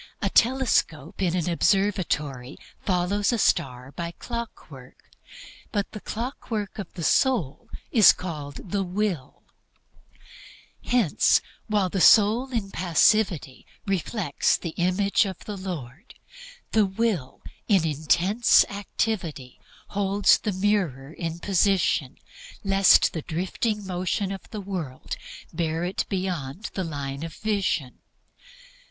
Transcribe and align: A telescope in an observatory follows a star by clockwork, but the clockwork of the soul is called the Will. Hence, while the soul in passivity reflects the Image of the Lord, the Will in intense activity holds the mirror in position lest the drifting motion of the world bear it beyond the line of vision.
A 0.19 0.31
telescope 0.31 1.21
in 1.21 1.35
an 1.35 1.47
observatory 1.47 2.57
follows 2.83 3.31
a 3.31 3.37
star 3.37 3.91
by 3.91 4.09
clockwork, 4.09 5.11
but 5.71 5.91
the 5.91 5.99
clockwork 5.99 6.79
of 6.79 6.91
the 6.95 7.03
soul 7.03 7.69
is 7.91 8.11
called 8.11 8.71
the 8.71 8.81
Will. 8.81 9.43
Hence, 10.83 11.39
while 11.67 11.89
the 11.89 12.01
soul 12.01 12.51
in 12.51 12.71
passivity 12.71 13.67
reflects 13.85 14.57
the 14.57 14.71
Image 14.71 15.25
of 15.27 15.45
the 15.45 15.55
Lord, 15.55 16.15
the 16.71 16.87
Will 16.87 17.43
in 17.67 17.85
intense 17.85 18.65
activity 18.69 19.59
holds 19.89 20.39
the 20.39 20.51
mirror 20.53 21.13
in 21.13 21.37
position 21.37 22.17
lest 22.63 23.13
the 23.13 23.21
drifting 23.21 23.85
motion 23.85 24.31
of 24.31 24.49
the 24.49 24.61
world 24.61 25.15
bear 25.53 25.83
it 25.83 26.07
beyond 26.09 26.71
the 26.73 26.83
line 26.83 27.21
of 27.21 27.35
vision. 27.35 27.99